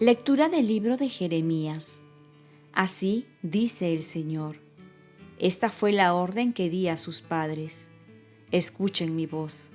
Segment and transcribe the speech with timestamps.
[0.00, 2.00] Lectura del libro de Jeremías.
[2.72, 4.56] Así dice el Señor.
[5.38, 7.88] Esta fue la orden que di a sus padres.
[8.50, 9.68] Escuchen mi voz.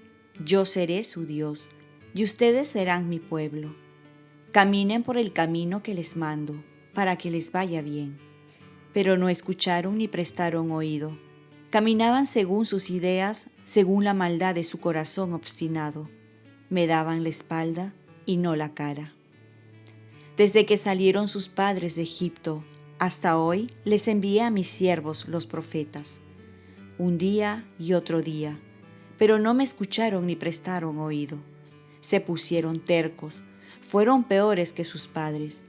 [0.43, 1.69] Yo seré su Dios,
[2.13, 3.73] y ustedes serán mi pueblo.
[4.51, 6.61] Caminen por el camino que les mando,
[6.93, 8.17] para que les vaya bien.
[8.93, 11.17] Pero no escucharon ni prestaron oído.
[11.69, 16.09] Caminaban según sus ideas, según la maldad de su corazón obstinado.
[16.69, 17.93] Me daban la espalda
[18.25, 19.13] y no la cara.
[20.39, 22.63] Desde que salieron sus padres de Egipto
[22.97, 26.21] hasta hoy les envié a mis siervos los profetas,
[26.97, 28.57] un día y otro día,
[29.17, 31.39] pero no me escucharon ni prestaron oído.
[31.99, 33.43] Se pusieron tercos,
[33.81, 35.65] fueron peores que sus padres.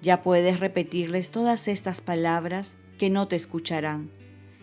[0.00, 4.12] Ya puedes repetirles todas estas palabras que no te escucharán.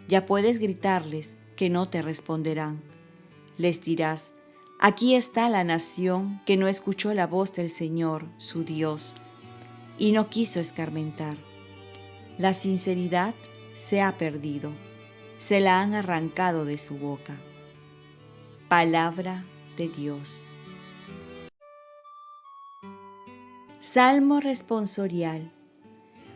[0.08, 2.80] Ya puedes gritarles que no te responderán.
[3.58, 4.32] Les dirás,
[4.82, 9.14] Aquí está la nación que no escuchó la voz del Señor, su Dios,
[9.98, 11.36] y no quiso escarmentar.
[12.38, 13.36] La sinceridad
[13.74, 14.72] se ha perdido,
[15.38, 17.36] se la han arrancado de su boca.
[18.70, 19.44] Palabra
[19.76, 20.48] de Dios.
[23.82, 25.52] Salmo responsorial.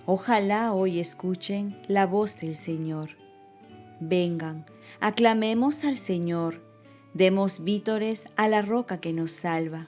[0.05, 3.11] Ojalá hoy escuchen la voz del Señor.
[4.02, 4.66] Vengan,
[5.00, 6.72] aclamemos al Señor
[7.14, 9.88] Demos vítores a la roca que nos salva.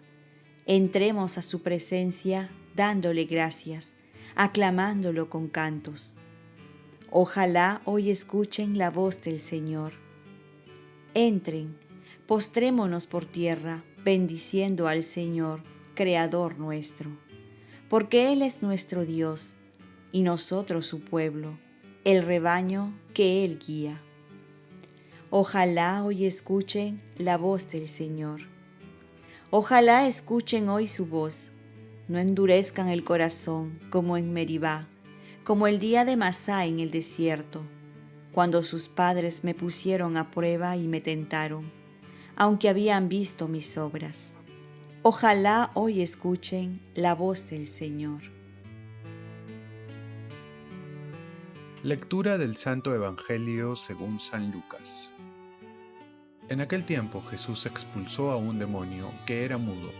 [0.68, 3.96] Entremos a su presencia dándole gracias,
[4.36, 6.18] aclamándolo con cantos.
[7.10, 9.94] Ojalá hoy escuchen la voz del Señor.
[11.16, 11.78] Entren,
[12.28, 15.64] postrémonos por tierra, bendiciendo al Señor,
[15.96, 17.10] Creador nuestro,
[17.90, 19.56] porque Él es nuestro Dios
[20.12, 21.58] y nosotros su pueblo,
[22.04, 24.02] el rebaño que Él guía.
[25.32, 28.42] Ojalá hoy escuchen la voz del Señor.
[29.50, 31.50] Ojalá escuchen hoy su voz.
[32.08, 34.88] No endurezcan el corazón como en Meribá,
[35.44, 37.64] como el día de Masá en el desierto,
[38.32, 41.72] cuando sus padres me pusieron a prueba y me tentaron,
[42.36, 44.32] aunque habían visto mis obras.
[45.02, 48.22] Ojalá hoy escuchen la voz del Señor.
[51.82, 55.12] Lectura del Santo Evangelio según San Lucas.
[56.48, 59.92] En aquel tiempo Jesús expulsó a un demonio que era mudo.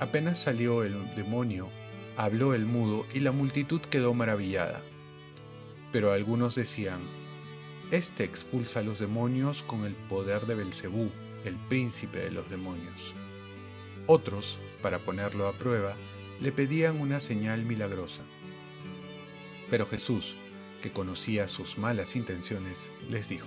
[0.00, 1.68] Apenas salió el demonio,
[2.16, 4.82] habló el mudo y la multitud quedó maravillada.
[5.92, 7.02] Pero algunos decían,
[7.92, 11.08] Este expulsa a los demonios con el poder de Belcebú,
[11.44, 13.14] el príncipe de los demonios.
[14.08, 15.94] Otros, para ponerlo a prueba,
[16.40, 18.22] le pedían una señal milagrosa.
[19.70, 20.34] Pero Jesús,
[20.82, 23.46] que conocía sus malas intenciones, les dijo,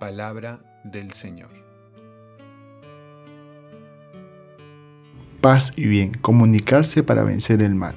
[0.00, 1.50] Palabra del Señor.
[5.42, 7.94] Paz y bien, comunicarse para vencer el mal.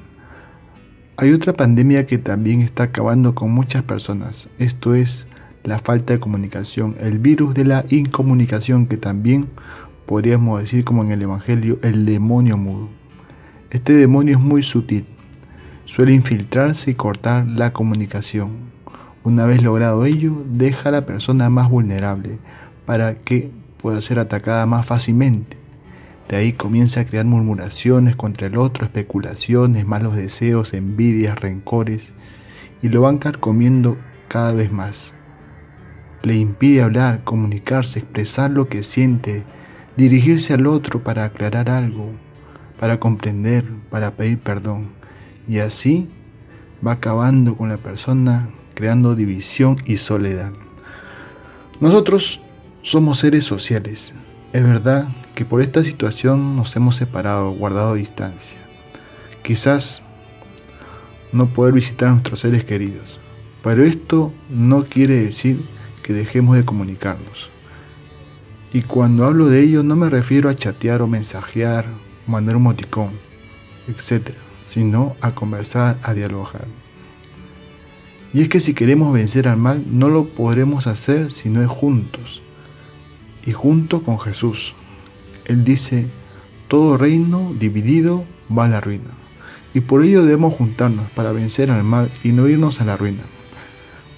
[1.15, 4.49] Hay otra pandemia que también está acabando con muchas personas.
[4.59, 5.27] Esto es
[5.63, 9.47] la falta de comunicación, el virus de la incomunicación que también
[10.05, 12.89] podríamos decir como en el Evangelio el demonio mudo.
[13.69, 15.05] Este demonio es muy sutil,
[15.85, 18.72] suele infiltrarse y cortar la comunicación.
[19.25, 22.39] Una vez logrado ello, deja a la persona más vulnerable
[22.85, 25.55] para que pueda ser atacada más fácilmente.
[26.27, 32.11] De ahí comienza a crear murmuraciones contra el otro, especulaciones, malos deseos, envidias, rencores,
[32.81, 33.97] y lo van carcomiendo
[34.27, 35.13] cada vez más.
[36.21, 39.43] Le impide hablar, comunicarse, expresar lo que siente,
[39.95, 42.11] dirigirse al otro para aclarar algo,
[42.77, 44.89] para comprender, para pedir perdón.
[45.47, 46.09] Y así
[46.85, 50.51] va acabando con la persona creando división y soledad.
[51.79, 52.39] Nosotros
[52.81, 54.13] somos seres sociales.
[54.51, 58.59] Es verdad que por esta situación nos hemos separado, guardado distancia.
[59.41, 60.03] quizás
[61.33, 63.19] no poder visitar a nuestros seres queridos.
[63.63, 65.65] Pero esto no quiere decir
[66.03, 67.49] que dejemos de comunicarnos.
[68.71, 71.85] Y cuando hablo de ello no me refiero a chatear o mensajear,
[72.27, 73.11] mandar un moticón,
[73.87, 74.31] etc.,
[74.61, 76.65] sino a conversar, a dialogar.
[78.33, 81.67] Y es que si queremos vencer al mal, no lo podremos hacer si no es
[81.67, 82.41] juntos.
[83.45, 84.73] Y junto con Jesús.
[85.45, 86.07] Él dice,
[86.67, 88.25] todo reino dividido
[88.55, 89.11] va a la ruina.
[89.75, 93.23] Y por ello debemos juntarnos para vencer al mal y no irnos a la ruina.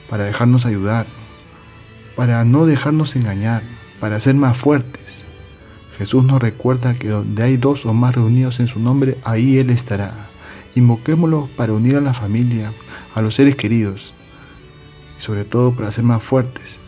[0.10, 1.08] Para dejarnos ayudar.
[2.16, 3.64] Para no dejarnos engañar.
[4.00, 5.26] Para ser más fuertes.
[5.98, 9.70] Jesús nos recuerda que donde hay dos o más reunidos en su nombre, ahí Él
[9.70, 10.30] estará.
[10.76, 12.72] Invoquémoslo para unir a la familia,
[13.16, 14.14] a los seres queridos,
[15.18, 16.80] y sobre todo para ser más fuertes,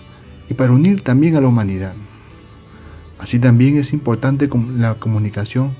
[0.50, 1.94] y para unir también a la humanidad.
[3.18, 5.75] Así también es importante la comunicación,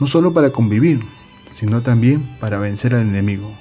[0.00, 1.00] no solo para convivir,
[1.48, 3.52] sino también para vencer al enemigo,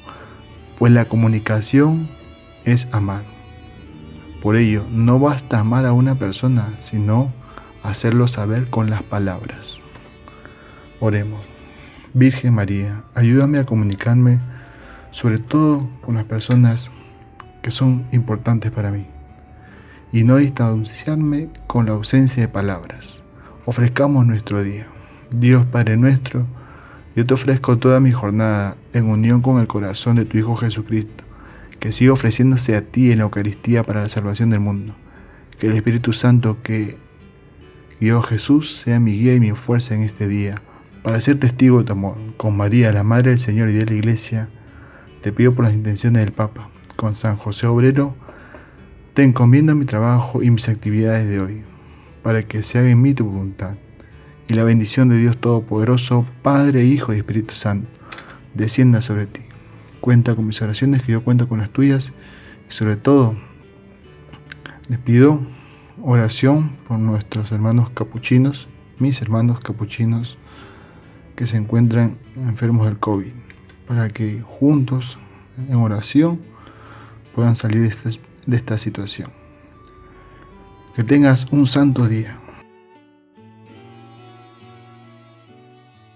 [0.77, 2.09] pues la comunicación
[2.63, 3.23] es amar.
[4.41, 7.33] Por ello, no basta amar a una persona, sino
[7.83, 9.81] hacerlo saber con las palabras.
[11.01, 11.41] Oremos.
[12.13, 14.39] Virgen María, ayúdame a comunicarme
[15.11, 16.91] sobre todo con las personas
[17.61, 19.07] que son importantes para mí
[20.11, 23.21] y no distanciarme con la ausencia de palabras.
[23.65, 24.87] Ofrezcamos nuestro día.
[25.31, 26.47] Dios Padre nuestro,
[27.15, 31.23] yo te ofrezco toda mi jornada en unión con el corazón de tu Hijo Jesucristo,
[31.79, 34.95] que sigue ofreciéndose a ti en la Eucaristía para la salvación del mundo.
[35.59, 36.97] Que el Espíritu Santo que
[37.99, 40.61] guió a Jesús sea mi guía y mi fuerza en este día
[41.03, 43.93] para ser testigo de tu amor, con María, la Madre del Señor y de la
[43.93, 44.49] Iglesia,
[45.21, 48.15] te pido por las intenciones del Papa, con San José Obrero,
[49.13, 51.61] te encomiendo mi trabajo y mis actividades de hoy,
[52.23, 53.75] para que se haga en mí tu voluntad.
[54.47, 57.89] Y la bendición de Dios Todopoderoso, Padre, Hijo y Espíritu Santo,
[58.53, 59.41] descienda sobre ti.
[59.99, 62.13] Cuenta con mis oraciones, que yo cuento con las tuyas,
[62.69, 63.35] y sobre todo,
[64.87, 65.41] les pido
[66.01, 68.67] oración por nuestros hermanos capuchinos,
[68.99, 70.37] mis hermanos capuchinos,
[71.35, 73.31] que se encuentran enfermos del COVID,
[73.89, 75.17] para que juntos,
[75.67, 76.39] en oración,
[77.33, 77.91] puedan salir
[78.45, 79.31] de esta, situación.
[80.95, 82.37] Que tengas un santo día.